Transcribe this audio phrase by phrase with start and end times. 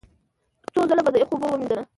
[0.73, 1.83] څو ځله په یخو اوبو ومینځله،